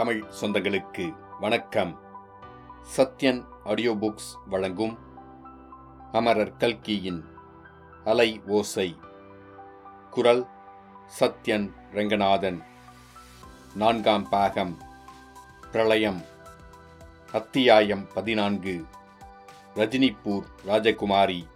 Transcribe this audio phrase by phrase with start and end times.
[0.00, 2.00] தமிழ் சொந்தங்களுக்கு வணக்கம்.
[2.96, 4.98] Sathyan audio books வழங்கும்
[6.12, 7.24] அமரர் கல்கியின்
[8.04, 8.96] அலை ஓசை.
[10.10, 10.46] குரல்
[11.20, 12.62] சத்யன் ரெங்கநாதன்.
[13.74, 14.82] நான்காம் பாகம்.
[15.72, 16.22] பிரளயம்.
[17.32, 18.84] அத்தியாயம் பதினான்கு.
[19.74, 21.48] ரஜினிபூர் ராஜகுமாரி.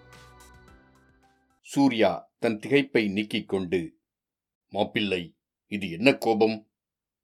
[1.61, 3.99] சூர்யா தன் திகைப்பை நீக்கிக் கொண்டு
[4.69, 5.37] மாப்பிள்ளை
[5.67, 6.69] இது என்ன கோபம்?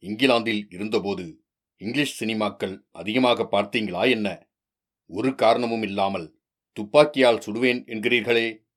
[0.01, 1.45] இங்கிலாந்தில் இருந்தபோது
[1.77, 4.49] இங்கிலீஷ் சினிமாக்கள் அதிகமாக பார்த்தீங்களா என்ன?
[5.07, 6.41] ஒரு காரணமும் இல்லாமல்
[6.73, 8.69] துப்பாக்கியால் சுடுவேன் என்கிறீர்களே.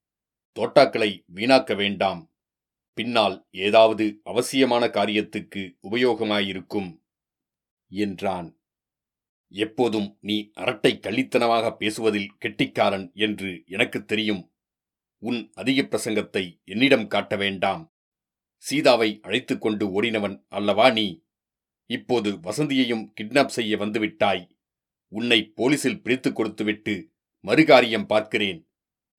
[0.59, 2.35] தோட்டாக்களை வீணாக்க வேண்டாம்.
[2.93, 7.01] பின்னால் ஏதாவது அவசியமான காரியத்துக்கு உபயோகமாயிருக்கும்
[7.87, 8.59] என்றான்.
[9.47, 14.51] எப்போதும் நீ அரட்டை கள்ளித்தனமாக பேசுவதில் கெட்டிக்காரன் என்று எனக்குத் தெரியும்.
[15.17, 17.92] உன் அதிக பிரசங்கத்தை என்னிடம் காட்ட வேண்டாம்.
[18.67, 21.07] சீதாவை அழைத்து கொண்டு ஓடினவன் அல்லவா நீ?
[21.89, 24.43] இப்போது வசந்தியையும் கிட்னாப் செய்ய வந்துவிட்டாய்.
[25.11, 26.93] உன்னை போலீசில் பிடித்து கொடுத்துவிட்டு
[27.43, 28.59] மறுகாரியம் பார்க்கிறேன்.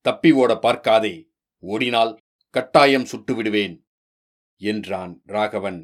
[0.05, 1.15] தப்பி ஓட பார்க்காதே.
[1.63, 2.13] ஓடினால்
[2.55, 3.75] கட்டாயம் சுட்டுவிடுவேன்
[4.61, 5.81] என்றான் ராகவன்.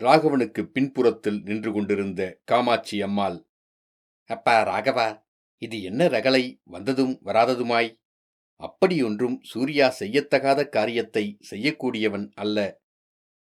[0.00, 3.38] ராகவனுக்கு பின்புறத்தில் நின்று கொண்டிருந்த காமாட்சி அம்மாள்
[4.30, 5.08] அப்பா ராகவா
[5.62, 7.90] இது என்ன ரகளை வந்ததும் வராததுமாய்?
[8.60, 12.58] அப்படியொன்றும் சூர்யா செய்யத்தகாத காரியத்தை செய்யக்கூடியவன் அல்ல.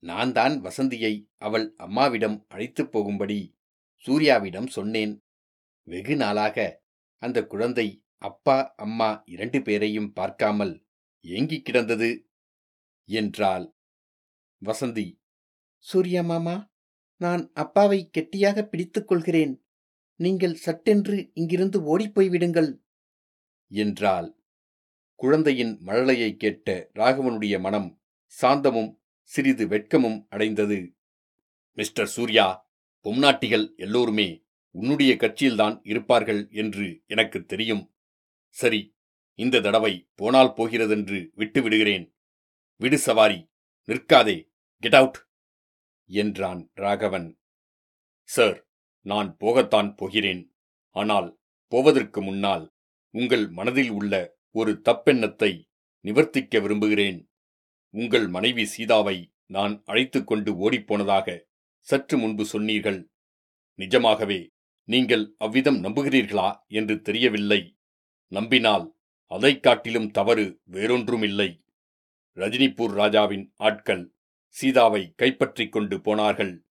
[0.03, 3.41] நான் தான் வசந்தியை அவள் அம்மாவிடம் அழைத்துப் போகும்படி
[4.05, 5.13] சூர்யாவிடம் சொன்னேன்.
[5.89, 6.57] வெகு நாளாக
[7.23, 7.87] அந்த குழந்தை
[8.23, 10.75] அப்பா அம்மா இரண்டு பேரையும் பார்க்காமல்
[11.25, 12.11] ஏங்கிக் கிடந்தது
[13.09, 13.67] என்றாள்.
[14.63, 15.07] வசந்தி
[15.87, 16.57] சூர்யா மாமா
[17.21, 19.55] நான் அப்பாவை கெட்டியாக பிடித்துக் கொள்கிறேன்.
[20.21, 22.71] நீங்கள் சட்டென்று இங்கிருந்து ஓடிப்போய்விடுங்கள்
[23.73, 24.29] என்றாள்.
[25.23, 27.89] குழந்தையின் மழலையை கேட்ட ராகவனுடைய மனம்
[28.35, 28.89] சாந்தமும்
[29.31, 30.79] சிறிது வெட்கமும் அடைந்தது.
[31.79, 32.47] மிஸ்டர் சூர்யா
[33.05, 34.27] பொம்நாட்டிகள் எல்லோருமே
[34.75, 37.85] உன்னுடைய கட்சியில்தான் இருப்பார்கள் என்று எனக்கு தெரியும்.
[38.57, 38.81] சரி
[39.39, 42.07] இந்த தடவை போனால் போகிறதென்று விட்டு விடுகிறேன்
[42.81, 43.41] விடு சவாரி
[43.89, 44.37] நிற்காதே.
[44.83, 45.19] Get out!
[46.11, 47.29] என்றான் ராகவன்.
[48.29, 48.59] சார்
[49.07, 50.43] நான் போகத்தான் போகிறேன்.
[50.97, 51.29] ஆனால்
[51.73, 52.65] போவதற்கு முன்னால்
[53.15, 54.15] உங்கள் மனதில் உள்ள
[54.55, 55.65] ஒரு தப்பெண்ணத்தை
[56.05, 57.31] நிவர்த்திக்க விரும்புகிறேன்.
[57.91, 61.41] உங்கள் மனைவி சீதாவை நான் அழைத்துக் கொண்டு ஓடிப்போனதாக
[61.81, 63.11] சற்று முன்பு சொன்னீர்கள்.
[63.75, 64.51] நிஜமாகவே
[64.85, 67.77] நீங்கள் அவ்விதம் நம்புகிறீர்களா என்று தெரியவில்லை.
[68.29, 68.97] நம்பினால்
[69.27, 71.65] அதைக் காட்டிலும் தவறு வேறொன்றுமில்லை.
[72.35, 74.15] ரஜினிபூர் ராஜாவின் ஆட்கள்
[74.49, 76.65] சீதாவை கைப்பற்றிக் கொண்டு போனார்கள்.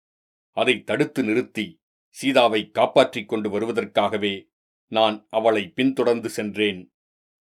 [0.51, 4.49] அதை தடுத்து நிறுத்தி சீதாவை காப்பாற்றிக் கொண்டு வருவதற்காகவே
[4.87, 6.93] நான் அவளை பின்தொடர்ந்து சென்றேன்.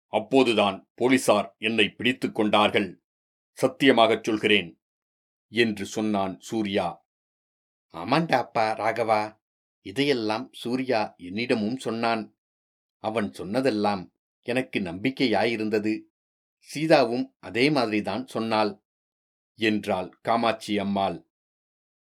[0.09, 3.03] அப்போதுதான் போலீசார் என்னை பிடித்துக் கொண்டார்கள்.
[3.53, 4.81] சத்தியமாகச் சொல்கிறேன்
[5.49, 7.07] என்று சொன்னான் சூர்யா.
[7.93, 9.41] ஆமாண்டா அப்பா ராகவா
[9.83, 12.39] இதையெல்லாம் சூர்யா என்னிடமும் சொன்னான்.
[12.99, 16.01] அவன் சொன்னதெல்லாம் எனக்கு நம்பிக்கையாயிருந்தது.
[16.59, 18.83] சீதாவும் அதே மாதிரிதான் சொன்னாள்
[19.55, 21.27] என்றாள் காமாட்சி அம்மாள்.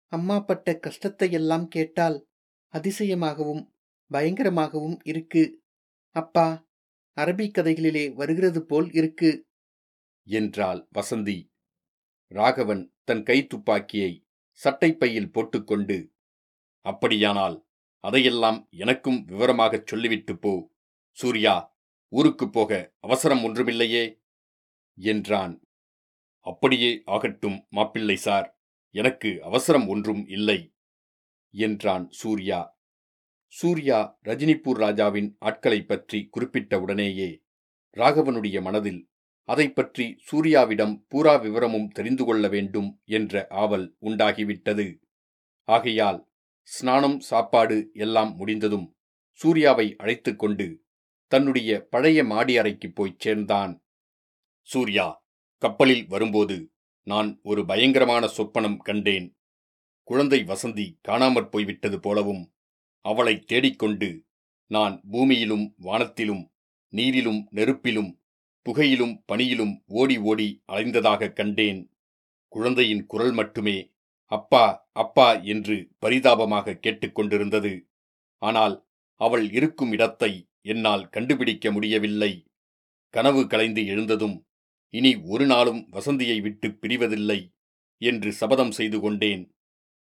[0.07, 2.29] அம்மா பட்ட கஷ்டத்தையெல்லாம் கேட்டால்
[2.73, 3.73] அதிசயமாகவும்
[4.11, 5.63] பயங்கரமாகவும் இருக்கு.
[6.15, 6.69] அப்பா
[7.15, 9.47] அரபிக் கதைகளிலே வருகிறது போல் இருக்கு.
[10.23, 11.51] என்றாள் வசந்தி.
[12.27, 14.25] ராகவன் தன் கை துப்பாக்கியை
[14.63, 16.13] சட்டைப்பையில் போட்டுக்கொண்டு
[16.85, 17.67] அப்படியானால்
[17.99, 20.71] அதையெல்லாம் எனக்கும் விவரமாகச் சொல்லிவிட்டு போ.
[21.11, 21.77] சூர்யா
[22.09, 24.21] ஊருக்குப் போக அவசரம் ஒன்றுமில்லையே?
[24.97, 25.61] என்றான்.
[26.39, 28.59] அப்படியே ஆகட்டும் மாப்பிள்ளை சார்.
[28.95, 30.73] எனக்கு அவசரம் ஒன்றும் இல்லை
[31.53, 32.80] என்றான் சூர்யா.
[33.51, 37.41] சூர்யா ரஜினிபூர் ராஜாவின் ஆட்களைப் பற்றி குறிப்பிட்ட உடனேயே
[37.97, 39.09] ராகவனுடைய மனதில்
[39.43, 44.97] அதைப் பற்றி சூர்யாவிடம் பூரா விவரமும் தெரிந்து கொள்ள வேண்டும் என்ற ஆவல் உண்டாகிவிட்டது.
[45.67, 46.31] ஆகையால்
[46.67, 48.95] ஸ்நானம் சாப்பாடு எல்லாம் முடிந்ததும்
[49.31, 50.83] சூர்யாவை அழைத்து கொண்டு
[51.31, 53.83] தன்னுடைய பழைய மாடி அறைக்குப் போய்ச் சேர்ந்தான்.
[54.67, 55.07] சூர்யா
[55.57, 56.71] கப்பலில் வரும்போது
[57.07, 59.37] நான் ஒரு பயங்கரமான சொப்பனம் கண்டேன்.
[60.07, 62.53] குழந்தை வசந்தி காணாமற் போய்விட்டது போலவும்
[63.01, 64.25] அவளை தேடிக்கொண்டு
[64.67, 66.51] நான் பூமியிலும் வானத்திலும்
[66.91, 68.19] நீரிலும் நெருப்பிலும்
[68.65, 71.91] புகையிலும் பனியிலும் ஓடி ஓடி அலைந்ததாகக் கண்டேன்.
[72.47, 73.91] குழந்தையின் குரல் மட்டுமே
[74.25, 77.89] அப்பா அப்பா என்று பரிதாபமாக கேட்டுக்கொண்டிருந்தது
[78.37, 82.45] ஆனால் அவள் இருக்கும் இடத்தை என்னால் கண்டுபிடிக்க முடியவில்லை.
[83.09, 84.47] கனவு கலைந்து எழுந்ததும்
[84.89, 87.55] இனி ஒரு நாளும் வசந்தியை விட்டு பிரிவதில்லை
[87.97, 89.55] என்று சபதம் செய்து கொண்டேன்.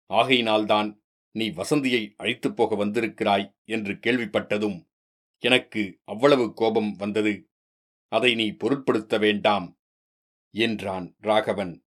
[0.05, 1.02] ஆகையினால்தான்
[1.35, 4.88] நீ வசந்தியை அழைத்துப் போக வந்திருக்கிறாய் என்று கேள்விப்பட்டதும்
[5.39, 7.50] எனக்கு அவ்வளவு கோபம் வந்தது.
[8.07, 9.80] அதை நீ பொருட்படுத்த வேண்டாம்
[10.50, 11.85] என்றான் ராகவன்.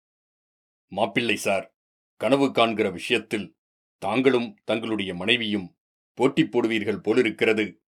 [0.93, 1.76] மாப்பிள்ளை சார்
[2.17, 3.56] கனவு காண்கிற விஷயத்தில்
[3.99, 5.76] தாங்களும் தங்களுடைய மனைவியும்
[6.14, 7.82] போட்டி போடுவீர்கள் போலிருக்கிறது.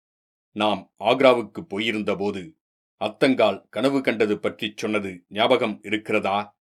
[0.52, 2.42] நாம் ஆக்ராவுக்கு போயிருந்தபோது
[3.00, 6.58] அத்தங்கால் கனவு கண்டது பற்றிச் சொன்னது ஞாபகம் இருக்கிறதா?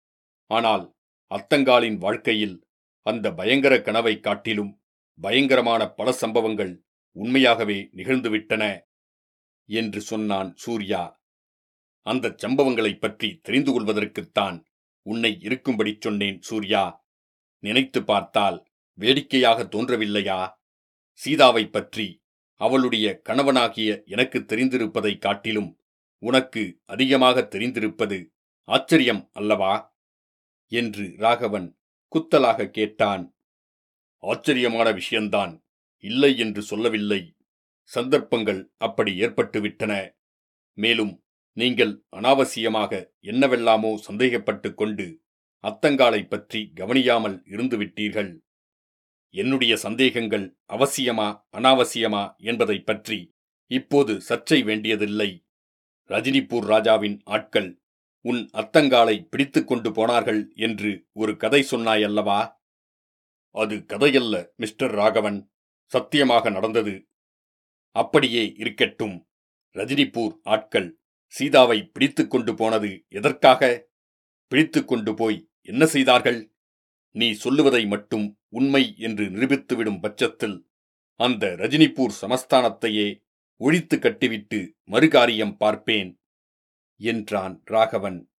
[0.45, 0.95] ஆனால்
[1.31, 2.68] அத்தங்காலின் வாழ்க்கையில்
[3.09, 4.81] அந்த பயங்கர கனவை காட்டிலும்
[5.21, 8.79] பயங்கரமான பல சம்பவங்கள் உண்மையாகவே நிகழ்ந்துவிட்டன
[9.65, 11.23] என்று சொன்னான் சூர்யா.
[12.01, 14.65] அந்தச் சம்பவங்களைப் பற்றி தெரிந்து கொள்வதற்குத்தான்
[15.01, 17.07] உன்னை இருக்கும்படி சொன்னேன் சூர்யா.
[17.59, 20.51] நினைத்து பார்த்தால் வேடிக்கையாக தோன்றவில்லையா?
[21.25, 22.23] சீதாவைப் பற்றி
[22.55, 25.79] அவளுடைய கணவனாகிய எனக்கு தெரிந்திருப்பதைக் காட்டிலும்
[26.17, 28.33] உனக்கு அதிகமாக தெரிந்திருப்பது
[28.63, 29.97] ஆச்சரியம் அல்லவா?
[30.67, 31.78] என்று ராகவன்
[32.15, 33.35] குத்தலாக கேட்டான்.
[34.17, 35.63] ஆச்சரியமான விஷயந்தான்.
[35.97, 37.35] இல்லை என்று சொல்லவில்லை.
[37.83, 40.17] சந்தர்ப்பங்கள் அப்படி ஏற்பட்டுவிட்டன.
[40.73, 41.23] மேலும்
[41.53, 45.21] நீங்கள் அனாவசியமாக என்னவெல்லாமோ சந்தேகப்பட்டு கொண்டு
[45.63, 48.39] அத்தங்காலைப் பற்றி கவனியாமல் இருந்துவிட்டீர்கள்.
[49.29, 53.33] என்னுடைய சந்தேகங்கள் அவசியமா அனாவசியமா என்பதைப் பற்றி
[53.67, 55.45] இப்போது சர்ச்சை வேண்டியதில்லை.
[56.07, 57.78] ரஜினிபூர் ராஜாவின் ஆட்கள்
[58.21, 62.57] உன் அத்தங்காலை பிடித்து கொண்டு போனார்கள் என்று ஒரு கதை சொன்னாயல்லவா
[63.55, 65.51] அது கதையல்ல மிஸ்டர் ராகவன்.
[65.85, 67.07] சத்தியமாக நடந்தது.
[67.95, 69.15] அப்படியே இருக்கட்டும்.
[69.75, 70.99] ரஜினிபூர் ஆட்கள்
[71.33, 73.87] சீதாவை பிடித்து கொண்டு போனது எதற்காக?
[74.51, 76.53] பிடித்து கொண்டு போய் என்ன செய்தார்கள்?
[77.15, 80.57] நீ சொல்லுவதை மட்டும் உண்மை என்று நிரூபித்துவிடும் பட்சத்தில்
[81.19, 83.07] அந்த ரஜினிபூர் சமஸ்தானத்தையே
[83.61, 86.21] ஒழித்து கட்டிவிட்டு மறுகாரியம் பார்ப்பேன்
[86.99, 88.31] என்றான் ராகவன்.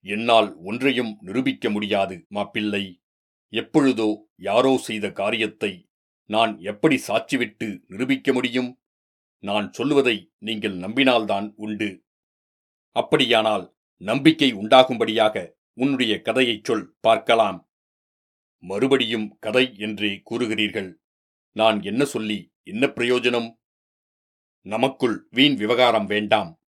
[0.00, 3.02] என்னால் ஒன்றையும் நிரூபிக்க முடியாது மாப்பிள்ளை.
[3.48, 5.88] எப்பொழுதோ யாரோ செய்த காரியத்தை
[6.24, 8.82] நான் எப்படி சாட்சிவிட்டு நிரூபிக்க முடியும்?
[9.38, 12.04] நான் சொல்லுவதை நீங்கள் நம்பினால்தான் உண்டு.
[12.90, 17.70] அப்படியானால் நம்பிக்கை உண்டாகும்படியாக உன்னுடைய கதையைச் சொல் பார்க்கலாம்.
[18.58, 20.94] மறுபடியும் கதை என்றே கூறுகிறீர்கள்.
[21.52, 23.60] நான் என்ன சொல்லி என்ன பிரயோஜனம்?
[24.60, 26.61] நமக்குள் வீண் விவகாரம் வேண்டாம்.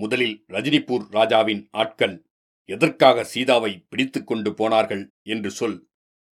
[0.00, 2.26] முதலில் ரஜினிபூர் ராஜாவின் ஆட்கள்
[2.64, 5.88] எதற்காக சீதாவை பிடித்து கொண்டு போனார்கள் என்று சொல்.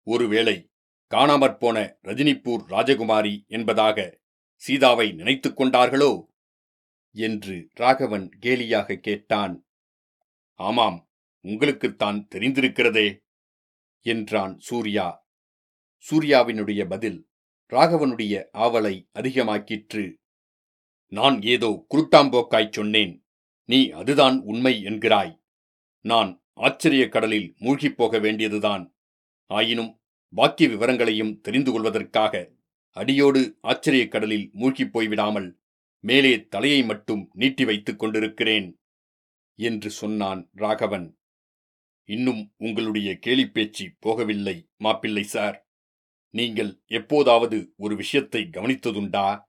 [0.03, 0.69] ஒருவேளை
[1.11, 4.19] காணாமற் போன ரஜினிபூர் ராஜகுமாரி என்பதாக
[4.55, 6.25] சீதாவை நினைத்து கொண்டார்களோ?
[7.11, 9.65] என்று ராகவன் கேலியாக கேட்டான்.
[10.55, 11.09] ஆமாம்
[11.43, 13.19] உங்களுக்குத்தான் தெரிந்திருக்கிறதே
[14.01, 15.27] என்றான் சூர்யா.
[16.09, 17.29] சூர்யாவினுடைய பதில்
[17.69, 20.13] ராகவனுடைய ஆவலை அதிகமாக்கிற்று.
[21.07, 23.20] நான் ஏதோ குருட்டாம்போக்காய்ச் சொன்னேன்
[23.71, 25.41] நீ அதுதான் உண்மை என்கிறாய்.
[26.01, 28.95] நான் ஆச்சரியக் கடலில் மூழ்கிப் போக வேண்டியதுதான்.
[29.45, 30.01] ஆயினும்
[30.35, 32.51] பாக்கிய விவரங்களையும் தெரிந்து கொள்வதற்காக
[32.91, 35.53] அடியோடு ஆச்சரியக் கடலில் மூழ்கிப் போய்விடாமல்
[35.99, 38.79] மேலே தலையை மட்டும் நீட்டி வைத்துக் கொண்டிருக்கிறேன்
[39.55, 41.19] என்று சொன்னான் ராகவன்.
[42.03, 45.69] இன்னும் உங்களுடைய கேலிப்பேச்சு போகவில்லை மாப்பிள்ளை சார்.
[46.29, 49.43] நீங்கள் எப்போதாவது ஒரு விஷயத்தை கவனித்ததுண்டா?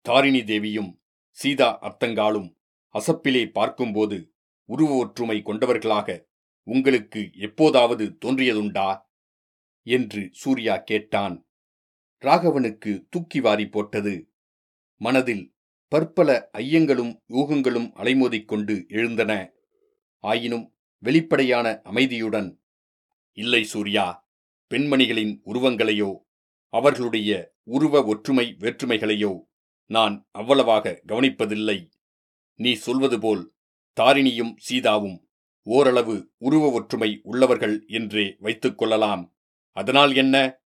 [0.00, 2.57] தாரிணி தேவியும் சீதா அர்த்தங்காலும்
[2.94, 4.32] அசப்பிலே பார்க்கும்போது
[4.64, 6.28] உருவ ஒற்றுமை கொண்டவர்களாக
[6.62, 8.88] உங்களுக்கு எப்போதாவது தோன்றியதுண்டா?
[9.82, 11.48] என்று சூர்யா கேட்டான்.
[12.22, 14.32] ராகவனுக்கு தூக்கி வாரி போட்டது.
[14.96, 15.54] மனதில்
[15.88, 19.52] பற்பல ஐயங்களும் யூகங்களும் அலைமோதிக்கொண்டு எழுந்தன.
[20.24, 22.60] ஆயினும் வெளிப்படையான அமைதியுடன்
[23.32, 24.30] இல்லை சூர்யா
[24.70, 26.10] பெண்மணிகளின் உருவங்களையோ
[26.68, 29.32] அவர்களுடைய உருவ ஒற்றுமை வேற்றுமைகளையோ
[29.86, 31.78] நான் அவ்வளவாக கவனிப்பதில்லை.
[32.58, 33.54] நீ சொல்வது போல்
[34.00, 35.28] தாரிணியும் சீதாவும்
[35.62, 39.36] ஓரளவு உருவ ஒற்றுமை உள்ளவர்கள் என்றே வைத்துக் கொள்ளலாம்.
[39.72, 40.60] அதனால் என்ன?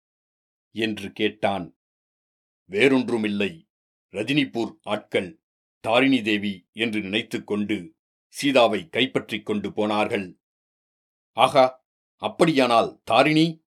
[0.70, 1.76] என்று கேட்டான்.
[2.70, 3.68] வேறொன்றுமில்லை.
[4.12, 5.42] ரஜினிபூர் ஆட்கள்
[5.80, 7.94] தாரிணி தேவி என்று நினைத்துக் கொண்டு
[8.28, 10.40] சீதாவை கைப்பற்றிக் கொண்டு போனார்கள்.
[11.32, 13.64] ஆகா அப்படியானால் தாரிணி?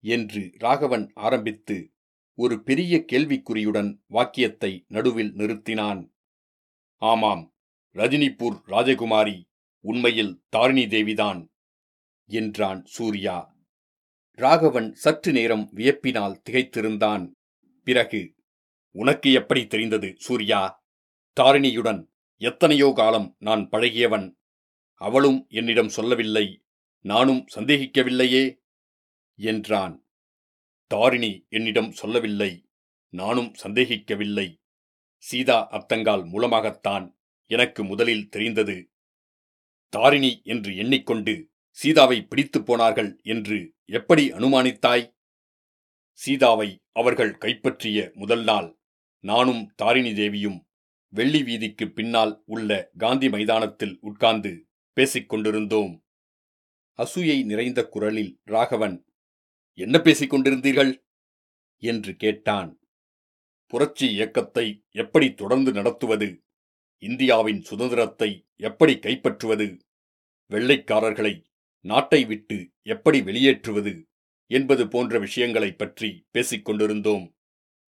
[0.00, 1.92] என்று ராகவன் ஆரம்பித்து
[2.34, 6.16] ஒரு பெரிய கேள்விக்குறியுடன் வாக்கியத்தை நடுவில் நிறுத்தினான்.
[7.02, 7.44] ஆமாம்
[7.96, 9.36] ரஜினிபூர் ராஜகுமாரி
[9.84, 11.40] உண்மையில் தாரிணி தேவிதான்
[12.28, 13.36] என்றான் சூர்யா.
[14.38, 17.24] ராகவன் சற்று நேரம் வியப்பினால் திகைத்திருந்தான்.
[17.86, 18.34] பிறகு
[18.94, 20.60] உனக்கு எப்படி தெரிந்தது சூர்யா?
[21.36, 22.00] தாரிணியுடன்
[22.42, 24.28] எத்தனையோ காலம் நான் பழகியவன்.
[25.00, 26.46] அவளும் என்னிடம் சொல்லவில்லை
[27.04, 28.44] நானும் சந்தேகிக்கவில்லையே
[29.38, 29.96] என்றான்.
[30.90, 32.52] தாரிணி என்னிடம் சொல்லவில்லை
[33.12, 34.48] நானும் சந்தேகிக்கவில்லை
[35.18, 38.90] சீதா அத்தங்கால் மூலமாகத்தான் எனக்கு முதலில் தெரிந்தது.
[39.88, 45.16] தாரிணி என்று எண்ணிக்கொண்டு சீதாவை பிடித்துப் போனார்கள் என்று எப்படி அனுமானித்தாய்?
[46.12, 48.78] சீதாவை அவர்கள் கைப்பற்றிய முதல் நாள்
[49.20, 50.66] நானும் தாரிணி தேவியும்
[51.08, 56.04] வெள்ளி வீதிக்கு பின்னால் உள்ள காந்தி மைதானத்தில் உட்கார்ந்து பேசிக் கொண்டிருந்தோம்.
[56.98, 59.06] அசூயை நிறைந்த குரலில் ராகவன்
[59.74, 61.06] என்ன பேசிக் கொண்டிருந்தீர்கள்?
[61.76, 62.77] என்று கேட்டான்.
[63.68, 66.42] புரட்சி இயக்கத்தை எப்படி தொடர்ந்து நடத்துவது?
[66.98, 69.80] இந்தியாவின் சுதந்திரத்தை எப்படி கைப்பற்றுவது?
[70.50, 71.44] வெள்ளைக்காரர்களை
[71.80, 74.08] நாட்டை விட்டு எப்படி வெளியேற்றுவது?
[74.46, 77.36] என்பது போன்ற விஷயங்களைப் பற்றி பேசிக் கொண்டிருந்தோம்.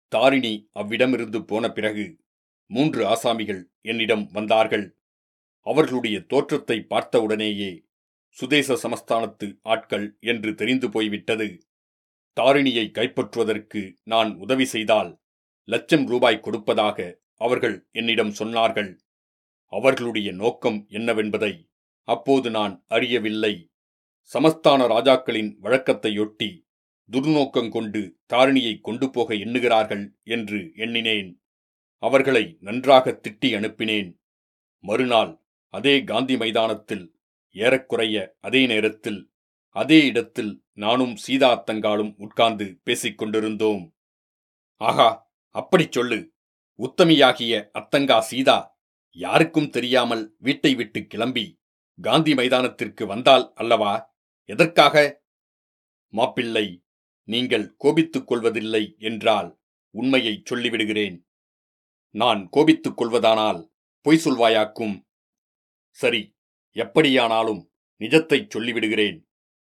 [0.08, 2.18] தாரிணி அவ்விடமிருந்து போன பிறகு
[2.68, 4.98] மூன்று ஆசாமிகள் என்னிடம் வந்தார்கள்.
[5.62, 7.86] அவர்களுடைய தோற்றத்தை பார்த்தவுடனேயே
[8.30, 11.68] சுதேச சமஸ்தானத்து ஆட்கள் என்று தெரிந்து போய்விட்டது.
[12.34, 15.24] தாரிணியை கைப்பற்றுவதற்கு நான் உதவி செய்தால்
[15.68, 16.98] லட்சம் ரூபாய் கொடுப்பதாக
[17.36, 18.92] அவர்கள் என்னிடம் சொன்னார்கள்.
[19.74, 21.54] அவர்களுடைய நோக்கம் என்னவென்பதை
[22.08, 23.54] அப்போது நான் அறியவில்லை.
[24.32, 26.50] சமஸ்தான ராஜாக்களின் வழக்கத்தையொட்டி
[27.10, 28.02] துர்நோக்கம் கொண்டு
[28.34, 31.30] தாரிணியை கொண்டு போக எண்ணுகிறார்கள் என்று எண்ணினேன்.
[32.04, 34.10] அவர்களை நன்றாக திட்டி அனுப்பினேன்.
[34.84, 35.34] மறுநாள்
[35.74, 37.06] அதே காந்தி மைதானத்தில்
[37.56, 39.20] ஏறக்குறைய அதே நேரத்தில்
[39.76, 43.84] அதே இடத்தில் நானும் சீதா தங்காலும் உட்கார்ந்து பேசிக் கொண்டிருந்தோம்
[44.82, 45.10] ஆகா!
[45.56, 46.34] அப்படிச் சொல்லு.
[46.78, 51.62] உத்தமியாகிய அத்தங்கா சீதா யாருக்கும் தெரியாமல் வீட்டை விட்டு கிளம்பி
[52.02, 54.18] காந்தி மைதானத்திற்கு வந்தால் அல்லவா?
[54.44, 55.24] எதற்காக?
[56.08, 56.84] மாப்பிள்ளை
[57.24, 59.60] நீங்கள் கோபித்துக் கொள்வதில்லை என்றால்
[59.90, 61.24] உண்மையைச் சொல்லிவிடுகிறேன்.
[62.10, 63.72] நான் கோபித்துக் கொள்வதானால்
[64.02, 65.08] பொய் சொல்வாயாக்கும்?
[65.90, 66.38] சரி
[66.72, 69.26] எப்படியானாலும் நிஜத்தைச் சொல்லிவிடுகிறேன்.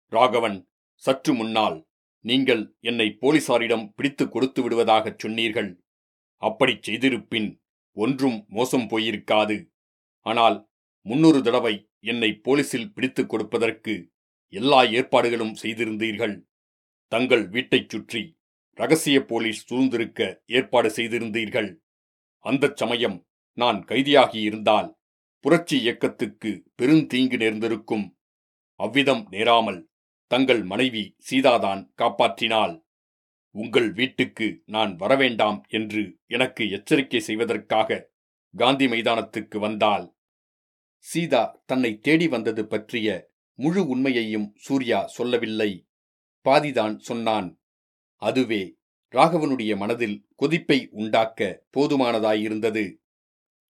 [0.06, 1.87] ராகவன் சற்று முன்னால்
[2.28, 5.70] நீங்கள் என்னை போலீசாரிடம் பிடித்து கொடுத்து விடுவதாகச் சொன்னீர்கள்.
[6.42, 7.50] அப்படிச் செய்திருப்பின்
[7.96, 9.56] ஒன்றும் மோசம் போயிருக்காது.
[10.26, 10.56] ஆனால்
[11.06, 11.74] முன்னொரு தடவை
[12.10, 13.94] என்னை போலீசில் பிடித்துக் கொடுப்பதற்கு
[14.52, 16.36] எல்லா ஏற்பாடுகளும் செய்திருந்தீர்கள்.
[17.12, 18.22] தங்கள் வீட்டைச் சுற்றி
[18.78, 20.20] ரகசிய போலீஸ் சூழ்ந்திருக்க
[20.56, 21.70] ஏற்பாடு செய்திருந்தீர்கள்.
[22.44, 23.16] அந்தச் சமயம்
[23.58, 24.88] நான் கைதியாகியிருந்தால்
[25.44, 28.06] புரட்சி இயக்கத்துக்கு பெருந்தீங்கு நேர்ந்திருக்கும்.
[28.80, 29.80] அவ்விதம் நேராமல்
[30.30, 32.84] தங்கள் மனைவி சீதாதான் காப்பாற்றினாள்.
[33.50, 38.10] உங்கள் வீட்டுக்கு நான் வரவேண்டாம் என்று எனக்கு எச்சரிக்கை செய்வதற்காக
[38.54, 40.16] காந்தி மைதானத்துக்கு வந்தால்
[40.98, 45.88] சீதா தன்னை தேடி வந்தது பற்றிய முழு உண்மையையும் சூர்யா சொல்லவில்லை.
[46.44, 47.60] பாதிதான் சொன்னான்.
[48.14, 48.76] அதுவே
[49.14, 52.96] ராகவனுடைய மனதில் கொதிப்பை உண்டாக்க போதுமானதாயிருந்தது.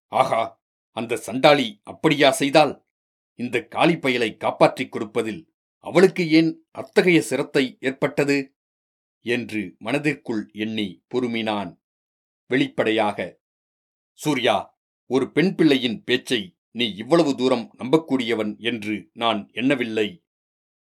[0.07, 0.61] ஆகா
[0.91, 2.85] அந்த சண்டாளி அப்படியா செய்தால்
[3.35, 5.48] இந்த காளிப்பயலை காப்பாற்றிக் கொடுப்பதில்
[5.85, 8.37] அவளுக்கு ஏன் அத்தகைய சிரத்தை ஏற்பட்டது?
[9.25, 11.71] என்று மனதிற்குள் எண்ணி பொறுமினான்.
[12.49, 13.19] வெளிப்படையாக
[14.19, 14.55] சூர்யா
[15.09, 20.07] ஒரு பெண் பிள்ளையின் பேச்சை நீ இவ்வளவு தூரம் நம்பக்கூடியவன் என்று நான் எண்ணவில்லை.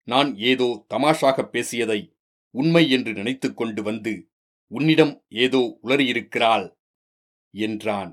[0.09, 2.01] நான் ஏதோ தமாஷாக பேசியதை
[2.55, 4.15] உண்மை என்று நினைத்து கொண்டு வந்து
[4.71, 6.67] உன்னிடம் ஏதோ உளறியிருக்கிறாள்
[7.55, 8.13] என்றான்.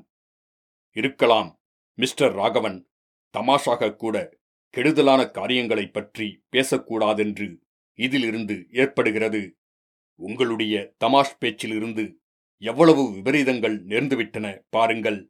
[0.95, 1.49] இருக்கலாம்
[1.97, 2.79] மிஸ்டர் ராகவன்.
[3.35, 4.15] தமாஷாக கூட
[4.71, 7.55] கெடுதலான காரியங்களைப் பற்றி பேசக்கூடாதென்று
[7.93, 9.57] இதிலிருந்து ஏற்படுகிறது.
[10.15, 12.13] உங்களுடைய தமாஷ் பேச்சிலிருந்து
[12.57, 15.29] எவ்வளவு விபரீதங்கள் நேர்ந்துவிட்டன பாருங்கள்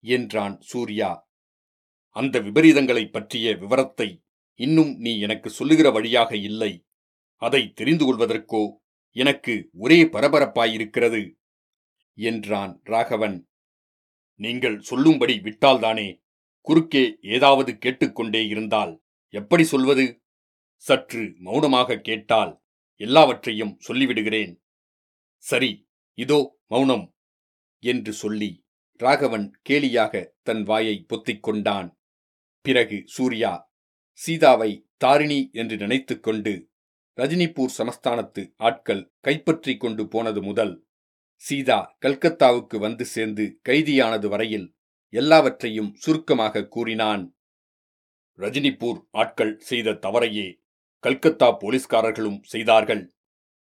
[0.00, 1.28] என்றான் சூர்யா.
[2.08, 4.22] அந்த விபரீதங்களைப் பற்றிய விவரத்தை
[4.54, 6.84] இன்னும் நீ எனக்கு சொல்லுகிற வழியாக இல்லை.
[7.36, 8.72] அதை தெரிந்து கொள்வதற்கோ
[9.10, 11.32] எனக்கு ஒரே பரபரப்பாயிருக்கிறது
[12.14, 13.48] என்றான் ராகவன்.
[14.34, 16.24] நீங்கள் சொல்லும்படி விட்டால்தானே
[16.66, 18.92] குறுக்கே ஏதாவது கேட்டுக்கொண்டே இருந்தால்
[19.34, 20.06] எப்படி சொல்வது?
[20.76, 22.52] சற்று மௌனமாக கேட்டால்
[22.96, 24.54] எல்லாவற்றையும் சொல்லிவிடுகிறேன்.
[25.38, 27.06] சரி இதோ மௌனம்
[27.78, 28.50] என்று சொல்லி
[29.00, 31.88] ராகவன் கேலியாக தன் வாயை பொத்திக் கொண்டான்.
[32.60, 33.52] பிறகு சூர்யா
[34.20, 36.52] சீதாவை தாரிணி என்று நினைத்துக்கொண்டு
[37.18, 40.74] ரஜினிபூர் சமஸ்தானத்து ஆட்கள் கைப்பற்றிக் கொண்டு போனது முதல்
[41.42, 44.66] சீதா கல்கத்தாவுக்கு வந்து சேர்ந்து கைதியானது வரையில்
[45.16, 47.36] எல்லாவற்றையும் சுருக்கமாக கூறினான்.
[48.38, 50.48] ரஜினிபூர் ஆட்கள் செய்த தவறையே
[51.04, 53.04] கல்கத்தா போலீஸ்காரர்களும் செய்தார்கள்.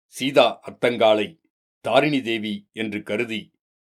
[0.07, 1.29] சீதா அத்தங்காலை
[1.81, 3.43] தாரிணி தேவி என்று கருதி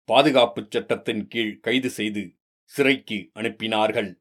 [0.09, 2.23] பாதுகாப்புச் சட்டத்தின் கீழ் கைது செய்து
[2.63, 4.11] சிறைக்கு அனுப்பினார்கள்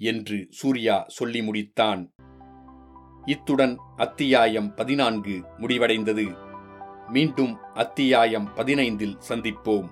[0.00, 2.02] என்று சூர்யா சொல்லி முடித்தான்.
[3.26, 6.26] இத்துடன் அத்தியாயம் பதினான்கு முடிவடைந்தது.
[7.08, 9.88] மீண்டும் அத்தியாயம் பதினைந்தில் சந்திப்போம்.